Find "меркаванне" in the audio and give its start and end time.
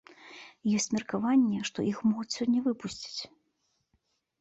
0.95-1.59